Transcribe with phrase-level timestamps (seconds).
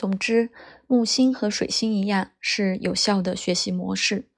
[0.00, 0.48] 总之，
[0.86, 4.30] 木星和水星一样，是有效的学习模式，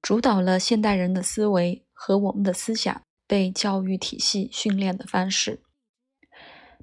[0.00, 5.60] 主导了现代人的思维和我们的思想被教育体系训练的方式。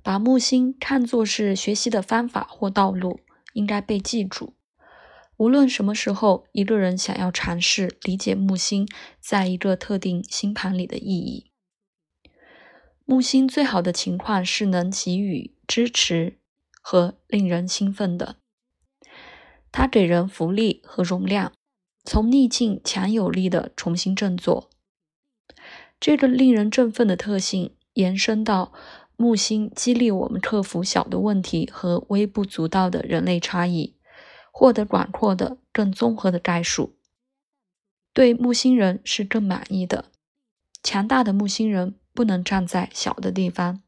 [0.03, 3.19] 把木星看作是学习的方法或道路，
[3.53, 4.53] 应该被记住。
[5.37, 8.87] 无论什么时候，一个人想要尝试理解木星
[9.19, 11.49] 在一个特定星盘里的意义，
[13.05, 16.38] 木星最好的情况是能给予支持。
[16.91, 18.37] 和令人兴奋的，
[19.71, 21.53] 它给人浮力和容量，
[22.03, 24.71] 从逆境强有力的重新振作。
[25.99, 28.73] 这个令人振奋的特性延伸到
[29.15, 33.95] 木星，激励我们克服小的问题和微不足道的人类差异，
[34.51, 36.97] 获得广阔的、更综合的概述。
[38.13, 40.05] 对木星人是更满意的。
[40.81, 43.83] 强大的木星人不能站在小的地方。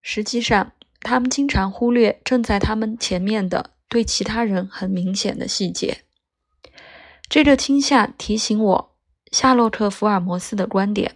[0.00, 0.72] 实际上。
[1.06, 6.02] 他们经常忽略正在他们前面的对其他人很明显的细节。
[7.28, 8.96] 这个倾向提醒我
[9.30, 11.14] 夏洛克·福尔摩斯的观点：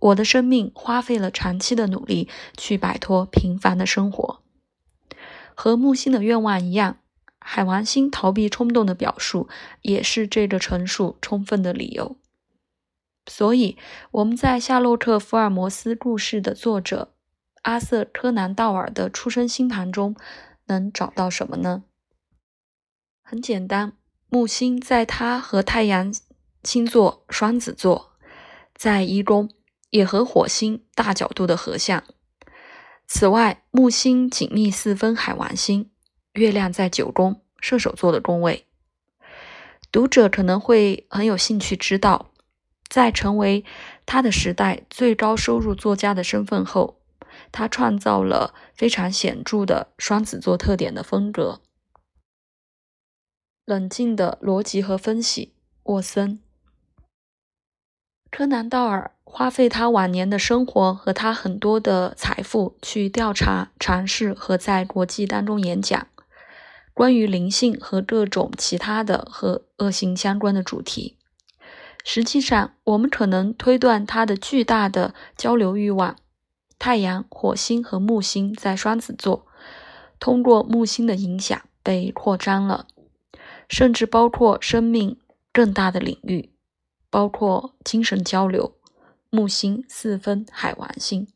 [0.00, 4.42] 我的生命花费了长期的努力去摆脱平凡的生活。
[5.54, 7.00] 和木星的愿望一样，
[7.40, 9.50] 海王星逃避冲动的表述
[9.82, 12.16] 也是这个陈述充分的理由。
[13.26, 13.76] 所以，
[14.12, 17.12] 我们在夏洛克·福尔摩斯故事的作者。
[17.68, 20.16] 阿瑟·柯南道尔的出生星盘中
[20.68, 21.84] 能找到什么呢？
[23.22, 23.92] 很简单，
[24.30, 26.10] 木星在他和太阳
[26.62, 28.12] 星座双子座，
[28.74, 29.50] 在一宫，
[29.90, 32.02] 也和火星大角度的合相。
[33.06, 35.90] 此外，木星紧密四分海王星，
[36.32, 38.64] 月亮在九宫射手座的宫位。
[39.92, 42.30] 读者可能会很有兴趣知道，
[42.88, 43.62] 在成为
[44.06, 46.97] 他的时代最高收入作家的身份后。
[47.52, 51.60] 他创造了非常显著的双子座特点的风格，
[53.64, 55.54] 冷静的逻辑和分析。
[55.84, 56.40] 沃森、
[58.30, 66.08] 柯南道尔花费他晚年的生活和他很多的财富去调查、尝试和在国际当中演讲，
[66.92, 71.16] 关于灵性和各种其他的和恶性相关的主题。
[72.04, 76.16] 实际上，我们可能推断他的巨大的交流欲望。
[76.78, 79.46] 太阳、火星和木星在双子座，
[80.20, 82.86] 通过木星的影响被扩张了，
[83.68, 85.18] 甚至包括生命
[85.52, 86.52] 更大的领域，
[87.10, 88.74] 包括精神交流。
[89.30, 91.28] 木星四分海王星。